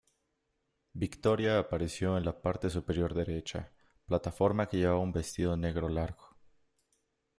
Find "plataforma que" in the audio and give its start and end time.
4.07-4.77